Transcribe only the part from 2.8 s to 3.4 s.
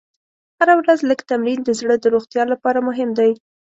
مهم دی.